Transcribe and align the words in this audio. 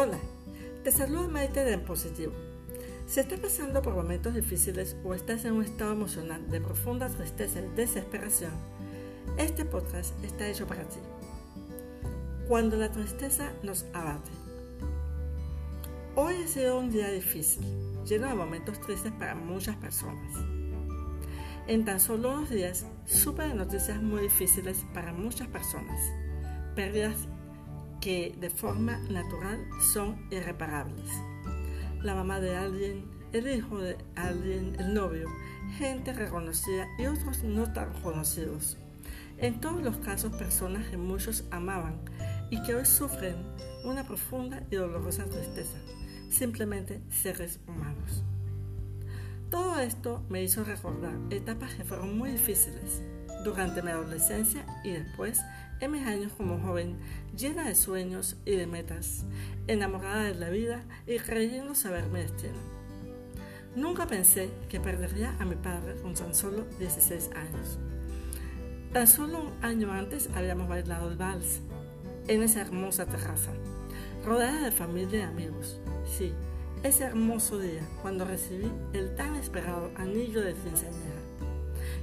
Hola, 0.00 0.20
te 0.84 0.92
saluda 0.92 1.26
Maite 1.26 1.64
de 1.64 1.72
En 1.72 1.84
Positivo. 1.84 2.32
Si 3.08 3.18
estás 3.18 3.40
pasando 3.40 3.82
por 3.82 3.96
momentos 3.96 4.32
difíciles 4.32 4.96
o 5.02 5.12
estás 5.12 5.44
en 5.44 5.54
un 5.54 5.64
estado 5.64 5.90
emocional 5.90 6.48
de 6.48 6.60
profunda 6.60 7.08
tristeza 7.08 7.58
y 7.58 7.66
desesperación, 7.74 8.52
este 9.38 9.64
podcast 9.64 10.14
está 10.22 10.46
hecho 10.46 10.68
para 10.68 10.84
ti. 10.84 11.00
Cuando 12.46 12.76
la 12.76 12.92
tristeza 12.92 13.52
nos 13.64 13.86
abate. 13.92 14.30
Hoy 16.14 16.44
ha 16.44 16.46
sido 16.46 16.78
un 16.78 16.92
día 16.92 17.10
difícil, 17.10 17.64
lleno 18.04 18.28
de 18.28 18.34
momentos 18.34 18.80
tristes 18.80 19.10
para 19.18 19.34
muchas 19.34 19.74
personas. 19.78 20.32
En 21.66 21.84
tan 21.84 21.98
solo 21.98 22.34
unos 22.34 22.50
días 22.50 22.86
supe 23.04 23.42
de 23.42 23.54
noticias 23.54 24.00
muy 24.00 24.22
difíciles 24.22 24.78
para 24.94 25.12
muchas 25.12 25.48
personas, 25.48 26.00
pérdidas 26.76 27.26
que 28.00 28.34
de 28.40 28.50
forma 28.50 28.98
natural 29.10 29.58
son 29.92 30.16
irreparables. 30.30 31.10
La 32.02 32.14
mamá 32.14 32.40
de 32.40 32.56
alguien, 32.56 33.04
el 33.32 33.48
hijo 33.48 33.78
de 33.78 33.98
alguien, 34.14 34.76
el 34.78 34.94
novio, 34.94 35.28
gente 35.76 36.12
reconocida 36.12 36.86
y 36.98 37.06
otros 37.06 37.42
no 37.42 37.72
tan 37.72 37.92
conocidos. 38.02 38.78
En 39.38 39.60
todos 39.60 39.82
los 39.82 39.96
casos 39.98 40.32
personas 40.34 40.86
que 40.88 40.96
muchos 40.96 41.44
amaban 41.50 42.00
y 42.50 42.62
que 42.62 42.74
hoy 42.74 42.84
sufren 42.84 43.36
una 43.84 44.04
profunda 44.04 44.62
y 44.70 44.76
dolorosa 44.76 45.24
tristeza, 45.26 45.78
simplemente 46.30 47.00
seres 47.10 47.60
humanos. 47.66 48.24
Todo 49.50 49.78
esto 49.78 50.22
me 50.28 50.42
hizo 50.42 50.64
recordar 50.64 51.14
etapas 51.30 51.74
que 51.74 51.84
fueron 51.84 52.18
muy 52.18 52.32
difíciles 52.32 53.02
durante 53.44 53.82
mi 53.82 53.90
adolescencia 53.90 54.66
y 54.84 54.90
después 54.90 55.40
mis 55.86 56.04
años 56.04 56.32
como 56.36 56.58
joven, 56.58 56.96
llena 57.36 57.68
de 57.68 57.76
sueños 57.76 58.36
y 58.44 58.56
de 58.56 58.66
metas, 58.66 59.24
enamorada 59.68 60.24
de 60.24 60.34
la 60.34 60.48
vida 60.48 60.82
y 61.06 61.18
creyendo 61.18 61.76
saber 61.76 62.06
mi 62.06 62.20
destino. 62.20 62.58
Nunca 63.76 64.06
pensé 64.06 64.50
que 64.68 64.80
perdería 64.80 65.36
a 65.38 65.44
mi 65.44 65.54
padre 65.54 65.94
con 66.02 66.14
tan 66.14 66.34
solo 66.34 66.64
16 66.80 67.30
años. 67.36 67.78
Tan 68.92 69.06
solo 69.06 69.40
un 69.42 69.64
año 69.64 69.92
antes 69.92 70.30
habíamos 70.34 70.68
bailado 70.68 71.10
el 71.10 71.16
vals 71.16 71.60
en 72.26 72.42
esa 72.42 72.62
hermosa 72.62 73.06
terraza, 73.06 73.52
rodeada 74.24 74.64
de 74.64 74.72
familia 74.72 75.20
y 75.20 75.22
amigos. 75.22 75.80
Sí, 76.04 76.32
ese 76.82 77.04
hermoso 77.04 77.58
día 77.58 77.82
cuando 78.02 78.24
recibí 78.24 78.70
el 78.94 79.14
tan 79.14 79.36
esperado 79.36 79.92
anillo 79.96 80.40
de. 80.40 80.54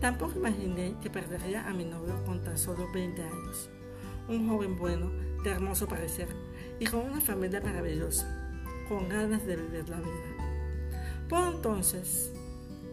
Tampoco 0.00 0.38
imaginé 0.38 0.94
que 1.02 1.10
perdería 1.10 1.66
a 1.68 1.72
mi 1.72 1.84
novio 1.84 2.24
con 2.24 2.42
tan 2.44 2.56
solo 2.56 2.88
20 2.92 3.20
años. 3.20 3.68
Un 4.28 4.48
joven 4.48 4.78
bueno, 4.78 5.10
de 5.42 5.50
hermoso 5.50 5.88
parecer 5.88 6.28
y 6.78 6.86
con 6.86 7.00
una 7.00 7.20
familia 7.20 7.60
maravillosa, 7.60 8.26
con 8.88 9.08
ganas 9.08 9.44
de 9.44 9.56
vivir 9.56 9.88
la 9.88 9.98
vida. 9.98 11.28
Puedo 11.28 11.50
entonces, 11.50 12.32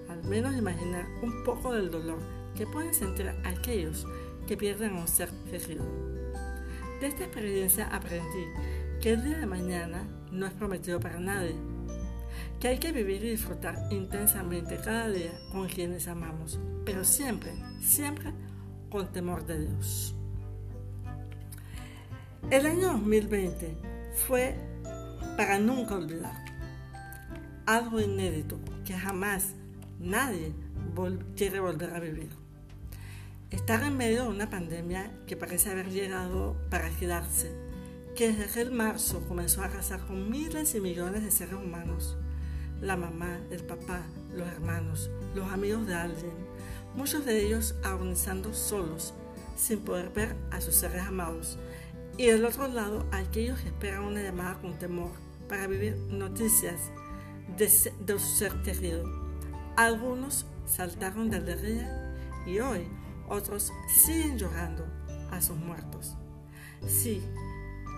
al 0.10 0.24
menos 0.24 0.56
imaginar 0.56 1.06
un 1.22 1.44
poco 1.44 1.74
del 1.74 1.92
dolor 1.92 2.18
que 2.56 2.66
pueden 2.66 2.94
sentir 2.94 3.30
aquellos 3.44 4.08
que 4.48 4.58
pierden 4.58 4.96
a 4.96 5.02
un 5.02 5.08
ser 5.08 5.30
querido. 5.52 5.86
De 7.00 7.08
esta 7.08 7.26
experiencia 7.26 7.88
aprendí 7.88 8.46
que 9.00 9.14
el 9.14 9.24
día 9.24 9.38
de 9.38 9.46
mañana 9.46 10.08
no 10.32 10.48
es 10.48 10.54
prometido 10.54 11.00
para 11.00 11.20
nadie 11.20 11.56
que 12.60 12.68
hay 12.70 12.78
que 12.78 12.92
vivir 12.92 13.24
y 13.24 13.32
disfrutar 13.32 13.88
intensamente 13.92 14.78
cada 14.78 15.10
día 15.10 15.32
con 15.52 15.68
quienes 15.68 16.08
amamos, 16.08 16.60
pero 16.86 17.04
siempre, 17.04 17.54
siempre 17.82 18.32
con 18.90 19.12
temor 19.12 19.46
de 19.46 19.68
Dios. 19.68 20.16
El 22.50 22.66
año 22.66 22.94
2020 22.94 23.78
fue 24.28 24.56
para 25.36 25.60
nunca 25.60 25.96
olvidar, 25.96 26.46
algo 27.66 28.00
inédito 28.00 28.60
que 28.86 28.94
jamás 28.94 29.56
nadie 30.00 30.54
quiere 31.36 31.60
volver 31.60 31.94
a 31.94 32.00
vivir. 32.00 32.30
Estar 33.52 33.84
en 33.84 33.98
medio 33.98 34.24
de 34.24 34.30
una 34.30 34.50
pandemia 34.50 35.12
que 35.28 35.36
parece 35.36 35.72
haber 35.72 35.90
llegado 35.90 36.56
para 36.70 36.90
quedarse, 36.90 37.52
que 38.16 38.32
desde 38.32 38.62
el 38.62 38.72
marzo 38.72 39.26
comenzó 39.28 39.62
a 39.62 39.66
arrasar 39.66 40.06
con 40.06 40.30
miles 40.30 40.74
y 40.76 40.82
millones 40.82 41.24
de 41.24 41.32
seres 41.32 41.56
humanos 41.56 42.18
la 42.82 42.96
mamá, 42.96 43.40
el 43.52 43.64
papá, 43.64 44.02
los 44.34 44.48
hermanos, 44.48 45.10
los 45.34 45.52
amigos 45.52 45.88
de 45.88 45.96
alguien, 45.96 46.34
muchos 46.96 47.26
de 47.26 47.46
ellos 47.46 47.76
agonizando 47.84 48.54
solos, 48.54 49.14
sin 49.58 49.80
poder 49.80 50.10
ver 50.10 50.36
a 50.52 50.62
sus 50.62 50.76
seres 50.76 51.04
amados, 51.04 51.58
y 52.18 52.28
del 52.28 52.46
otro 52.46 52.68
lado 52.68 53.06
aquellos 53.12 53.60
que 53.60 53.70
esperan 53.70 54.04
una 54.04 54.22
llamada 54.22 54.60
con 54.62 54.78
temor 54.78 55.12
para 55.50 55.68
vivir 55.68 55.98
noticias 56.10 56.92
de, 57.58 57.70
su 57.70 58.36
ser 58.38 58.54
querido. 58.64 59.04
Algunos 59.76 60.46
saltaron 60.66 61.30
de 61.30 61.38
alegría 61.38 62.16
y 62.46 62.60
hoy 62.60 62.88
otros 63.28 63.72
siguen 64.04 64.38
llorando 64.38 64.86
a 65.32 65.42
sus 65.42 65.58
muertos. 65.58 66.16
Sí, 66.88 67.22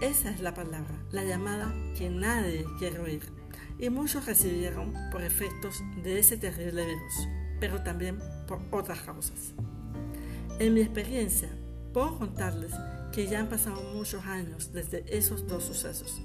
esa 0.01 0.31
es 0.31 0.39
la 0.39 0.53
palabra, 0.53 0.95
la 1.11 1.23
llamada 1.23 1.73
que 1.97 2.09
nadie 2.09 2.65
quiere 2.79 2.99
oír 2.99 3.36
y 3.79 3.89
muchos 3.89 4.25
recibieron 4.25 4.93
por 5.11 5.21
efectos 5.21 5.83
de 6.03 6.19
ese 6.19 6.37
terrible 6.37 6.85
virus, 6.85 7.27
pero 7.59 7.83
también 7.83 8.19
por 8.47 8.59
otras 8.71 9.01
causas. 9.01 9.53
En 10.59 10.73
mi 10.73 10.81
experiencia, 10.81 11.49
puedo 11.93 12.17
contarles 12.17 12.71
que 13.11 13.27
ya 13.27 13.39
han 13.39 13.49
pasado 13.49 13.81
muchos 13.93 14.25
años 14.25 14.73
desde 14.73 15.05
esos 15.15 15.47
dos 15.47 15.63
sucesos, 15.63 16.21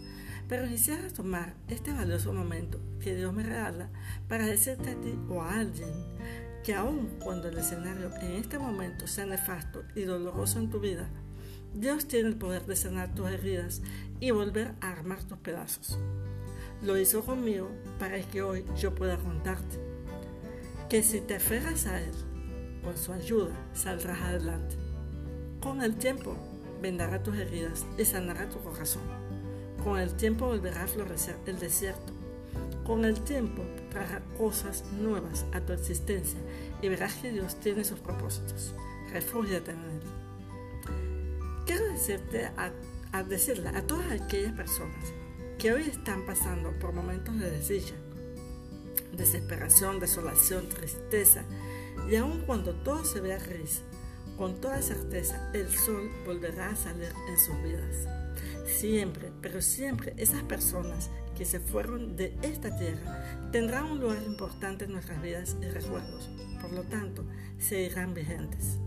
pero 0.49 0.69
quisiera 0.69 1.09
tomar 1.09 1.55
este 1.69 1.93
valioso 1.93 2.33
momento 2.33 2.81
que 3.01 3.15
Dios 3.15 3.33
me 3.33 3.43
regala 3.43 3.91
para 4.29 4.47
decirte 4.47 4.91
a 4.91 5.01
ti 5.01 5.19
o 5.29 5.43
a 5.43 5.59
alguien 5.59 5.91
que 6.65 6.75
aun 6.75 7.09
cuando 7.23 7.49
el 7.49 7.59
escenario 7.59 8.15
en 8.21 8.33
este 8.33 8.59
momento 8.59 9.07
sea 9.07 9.27
nefasto 9.27 9.83
y 9.95 10.03
doloroso 10.03 10.59
en 10.59 10.71
tu 10.71 10.81
vida, 10.81 11.09
Dios 11.75 12.07
tiene 12.07 12.29
el 12.29 12.37
poder 12.37 12.67
de 12.67 12.77
sanar 12.77 13.15
tus 13.15 13.29
heridas 13.29 13.83
y 14.21 14.31
volver 14.31 14.75
a 14.81 14.91
armar 14.91 15.23
tus 15.25 15.39
pedazos. 15.39 15.99
Lo 16.83 16.99
hizo 16.99 17.25
conmigo 17.25 17.71
para 18.01 18.21
que 18.23 18.43
hoy 18.43 18.65
yo 18.77 18.93
pueda 18.93 19.17
contarte 19.17 19.79
que 20.89 21.05
si 21.05 21.21
te 21.21 21.37
aferras 21.37 21.87
a 21.87 22.01
Él, 22.01 22.13
con 22.83 22.97
su 22.97 23.13
ayuda 23.13 23.55
saldrás 23.73 24.21
adelante. 24.21 24.75
Con 25.61 25.81
el 25.81 25.95
tiempo 25.95 26.37
vendará 26.83 27.23
tus 27.23 27.37
heridas 27.37 27.87
y 27.97 28.05
sanará 28.05 28.49
tu 28.49 28.59
corazón. 28.59 29.03
Con 29.85 30.01
el 30.01 30.13
tiempo 30.15 30.49
volverá 30.49 30.83
a 30.83 30.89
florecer 30.89 31.37
el 31.47 31.61
desierto. 31.61 32.13
Con 32.85 33.05
el 33.05 33.21
tiempo 33.21 33.63
traerá 33.91 34.21
cosas 34.37 34.83
nuevas 35.01 35.47
a 35.53 35.61
tu 35.61 35.73
existencia 35.73 36.41
y 36.83 36.89
verás 36.89 37.15
que 37.15 37.31
Dios 37.31 37.61
tiene 37.61 37.85
sus 37.85 38.01
propósitos. 38.01 38.75
Refúgiate 39.13 39.71
en 39.71 39.79
Él. 39.79 40.01
Quiero 41.65 41.87
decirte 41.87 42.47
a, 42.57 42.73
a 43.13 43.23
decirle 43.23 43.69
a 43.69 43.87
todas 43.87 44.11
aquellas 44.11 44.53
personas 44.53 45.22
que 45.63 45.73
hoy 45.73 45.83
están 45.83 46.27
pasando 46.27 46.77
por 46.81 46.93
momentos 46.93 47.39
de 47.39 47.49
desdicha, 47.49 47.95
desesperación, 49.13 50.01
desolación, 50.01 50.69
tristeza, 50.69 51.45
y 52.11 52.17
aun 52.17 52.43
cuando 52.47 52.75
todo 52.75 53.05
se 53.05 53.21
vea 53.21 53.39
gris, 53.39 53.83
con 54.37 54.61
toda 54.61 54.83
certeza 54.83 55.53
el 55.55 55.69
sol 55.71 56.11
volverá 56.27 56.71
a 56.71 56.75
salir 56.75 57.13
en 57.29 57.39
sus 57.39 57.63
vidas. 57.63 58.09
Siempre, 58.67 59.31
pero 59.41 59.63
siempre 59.63 60.15
esas 60.17 60.43
personas 60.43 61.11
que 61.39 61.45
se 61.45 61.61
fueron 61.61 62.17
de 62.17 62.37
esta 62.43 62.77
tierra 62.77 63.49
tendrán 63.53 63.85
un 63.85 64.01
lugar 64.01 64.21
importante 64.27 64.87
en 64.87 64.93
nuestras 64.95 65.23
vidas 65.23 65.57
y 65.63 65.67
recuerdos, 65.67 66.29
por 66.61 66.73
lo 66.73 66.83
tanto, 66.83 67.25
seguirán 67.61 68.15
vigentes. 68.15 68.79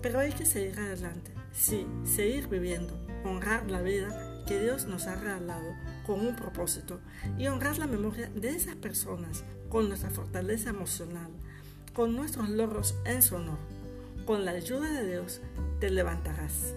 Pero 0.00 0.20
hay 0.20 0.32
que 0.32 0.46
seguir 0.46 0.80
adelante, 0.80 1.32
sí, 1.52 1.86
seguir 2.06 2.48
viviendo, 2.48 2.98
honrar 3.26 3.70
la 3.70 3.82
vida 3.82 4.31
que 4.52 4.60
Dios 4.60 4.84
nos 4.84 5.06
ha 5.06 5.14
regalado 5.14 5.74
con 6.04 6.20
un 6.20 6.36
propósito 6.36 7.00
y 7.38 7.46
honrar 7.46 7.78
la 7.78 7.86
memoria 7.86 8.28
de 8.34 8.50
esas 8.50 8.76
personas 8.76 9.44
con 9.70 9.88
nuestra 9.88 10.10
fortaleza 10.10 10.68
emocional, 10.68 11.30
con 11.94 12.14
nuestros 12.14 12.50
logros 12.50 12.94
en 13.06 13.22
su 13.22 13.36
honor. 13.36 13.56
Con 14.26 14.44
la 14.44 14.50
ayuda 14.50 14.90
de 14.90 15.08
Dios 15.08 15.40
te 15.80 15.88
levantarás. 15.88 16.74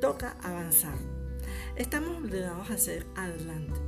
Toca 0.00 0.36
avanzar. 0.40 0.94
Estamos 1.74 2.16
obligados 2.16 2.70
a 2.70 2.78
seguir 2.78 3.06
adelante. 3.16 3.80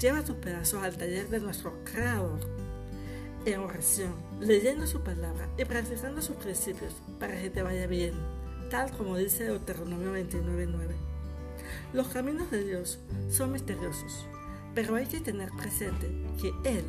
Lleva 0.00 0.24
tus 0.24 0.36
pedazos 0.36 0.82
al 0.82 0.96
taller 0.96 1.28
de 1.28 1.40
nuestro 1.40 1.84
Creador 1.84 2.40
en 3.44 3.60
oración, 3.60 4.14
leyendo 4.40 4.86
su 4.86 5.02
palabra 5.02 5.50
y 5.58 5.66
practicando 5.66 6.22
sus 6.22 6.36
principios 6.36 6.94
para 7.20 7.38
que 7.38 7.50
te 7.50 7.62
vaya 7.62 7.86
bien, 7.86 8.14
tal 8.70 8.90
como 8.92 9.18
dice 9.18 9.44
Deuteronomio 9.44 10.14
29.9. 10.14 11.13
Los 11.92 12.08
caminos 12.08 12.50
de 12.50 12.64
Dios 12.64 12.98
son 13.30 13.52
misteriosos, 13.52 14.26
pero 14.74 14.96
hay 14.96 15.06
que 15.06 15.20
tener 15.20 15.50
presente 15.52 16.10
que 16.40 16.52
Él 16.64 16.84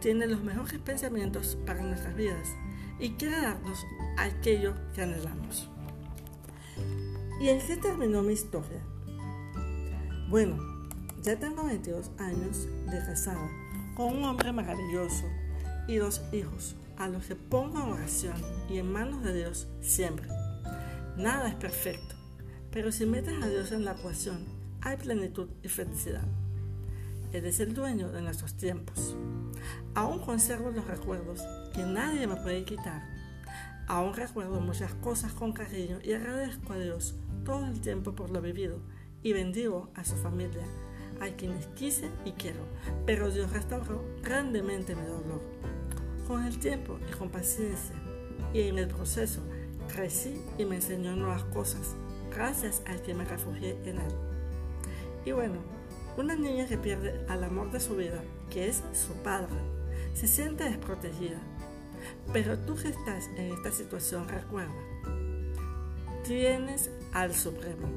tiene 0.00 0.26
los 0.26 0.42
mejores 0.42 0.78
pensamientos 0.78 1.56
para 1.66 1.82
nuestras 1.82 2.14
vidas 2.16 2.48
y 2.98 3.10
quiere 3.12 3.40
darnos 3.40 3.84
aquello 4.18 4.74
que 4.94 5.02
anhelamos. 5.02 5.68
¿Y 7.40 7.48
en 7.48 7.60
qué 7.60 7.76
terminó 7.76 8.22
mi 8.22 8.34
historia? 8.34 8.80
Bueno, 10.28 10.72
Ya 11.22 11.38
tengo 11.38 11.64
22 11.64 12.10
años 12.18 12.66
de 12.90 12.98
casada 12.98 13.48
con 13.94 14.16
un 14.16 14.24
hombre 14.24 14.50
maravilloso 14.50 15.24
y 15.86 15.94
dos 15.96 16.20
hijos 16.32 16.74
a 16.96 17.06
los 17.06 17.26
que 17.26 17.36
pongo 17.36 17.84
oración 17.84 18.34
y 18.68 18.78
en 18.78 18.92
manos 18.92 19.22
de 19.22 19.32
Dios 19.34 19.68
siempre. 19.80 20.26
Nada 21.16 21.48
es 21.48 21.54
perfecto, 21.54 22.11
pero 22.72 22.90
si 22.90 23.06
metes 23.06 23.42
a 23.42 23.48
Dios 23.48 23.70
en 23.72 23.84
la 23.84 23.92
ecuación, 23.92 24.44
hay 24.80 24.96
plenitud 24.96 25.48
y 25.62 25.68
felicidad. 25.68 26.26
Él 27.32 27.46
es 27.46 27.60
el 27.60 27.74
dueño 27.74 28.10
de 28.10 28.22
nuestros 28.22 28.54
tiempos. 28.54 29.16
Aún 29.94 30.18
conservo 30.18 30.70
los 30.70 30.86
recuerdos 30.86 31.42
que 31.72 31.82
nadie 31.82 32.26
me 32.26 32.36
puede 32.36 32.64
quitar. 32.64 33.02
Aún 33.86 34.14
recuerdo 34.14 34.60
muchas 34.60 34.94
cosas 34.94 35.32
con 35.32 35.52
cariño 35.52 35.98
y 36.02 36.12
agradezco 36.12 36.72
a 36.72 36.78
Dios 36.78 37.14
todo 37.44 37.66
el 37.66 37.80
tiempo 37.80 38.14
por 38.14 38.30
lo 38.30 38.40
vivido 38.40 38.78
y 39.22 39.32
bendigo 39.32 39.90
a 39.94 40.04
su 40.04 40.16
familia, 40.16 40.64
a 41.20 41.28
quienes 41.28 41.66
quise 41.68 42.10
y 42.24 42.32
quiero, 42.32 42.66
pero 43.06 43.30
Dios 43.30 43.50
restauró 43.52 44.04
grandemente 44.22 44.96
mi 44.96 45.06
dolor. 45.06 45.42
Con 46.26 46.44
el 46.44 46.58
tiempo 46.58 46.98
y 47.10 47.12
con 47.12 47.30
paciencia 47.30 47.96
y 48.54 48.62
en 48.62 48.78
el 48.78 48.88
proceso 48.88 49.40
crecí 49.92 50.40
y 50.58 50.64
me 50.64 50.76
enseñó 50.76 51.14
nuevas 51.16 51.44
cosas, 51.44 51.96
gracias 52.34 52.82
al 52.86 53.02
que 53.02 53.14
me 53.14 53.24
refugié 53.24 53.78
en 53.84 53.98
él. 53.98 54.12
Y 55.24 55.32
bueno, 55.32 55.56
una 56.16 56.34
niña 56.34 56.66
que 56.66 56.76
pierde 56.76 57.24
al 57.28 57.44
amor 57.44 57.70
de 57.70 57.80
su 57.80 57.96
vida, 57.96 58.22
que 58.50 58.68
es 58.68 58.82
su 58.92 59.14
padre, 59.22 59.56
se 60.14 60.26
siente 60.26 60.64
desprotegida. 60.64 61.38
Pero 62.32 62.58
tú 62.58 62.74
que 62.74 62.88
estás 62.88 63.28
en 63.36 63.52
esta 63.52 63.70
situación, 63.70 64.28
recuerda, 64.28 64.72
tienes 66.24 66.90
al 67.12 67.34
Supremo, 67.34 67.88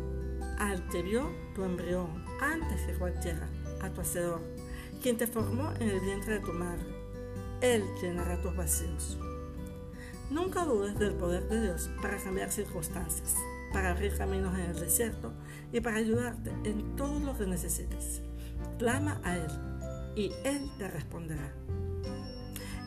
al 0.59 0.87
que 0.89 1.01
vio 1.01 1.29
tu 1.53 1.63
embrión 1.63 2.25
antes 2.39 2.81
que 2.85 2.93
cualquiera, 2.93 3.47
a 3.81 3.89
tu 3.89 4.01
hacedor, 4.01 4.41
quien 5.01 5.17
te 5.17 5.27
formó 5.27 5.71
en 5.79 5.89
el 5.89 5.99
vientre 5.99 6.35
de 6.35 6.39
tu 6.39 6.53
madre. 6.53 6.85
Él 7.61 7.83
llenará 8.01 8.41
tus 8.41 8.55
vacíos. 8.55 9.17
Nunca 10.29 10.65
dudes 10.65 10.97
del 10.97 11.13
poder 11.13 11.47
de 11.49 11.61
Dios 11.61 11.89
para 12.01 12.17
cambiar 12.17 12.51
circunstancias, 12.51 13.35
para 13.75 13.91
abrir 13.91 14.17
caminos 14.17 14.57
en 14.57 14.69
el 14.69 14.79
desierto 14.79 15.33
y 15.73 15.81
para 15.81 15.97
ayudarte 15.97 16.49
en 16.63 16.95
todo 16.95 17.19
lo 17.19 17.37
que 17.37 17.45
necesites. 17.45 18.21
Clama 18.79 19.19
a 19.21 19.35
Él 19.35 19.51
y 20.15 20.31
Él 20.45 20.71
te 20.77 20.87
responderá. 20.87 21.53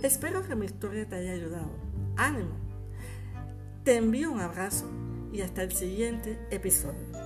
Espero 0.02 0.43
que 0.49 0.56
mi 0.56 0.64
historia 0.64 1.06
te 1.06 1.17
haya 1.17 1.32
ayudado. 1.32 1.69
Ánimo. 2.17 2.56
Te 3.85 3.96
envío 3.96 4.32
un 4.32 4.40
abrazo 4.40 4.90
y 5.31 5.43
hasta 5.43 5.62
el 5.62 5.73
siguiente 5.73 6.38
episodio. 6.50 7.17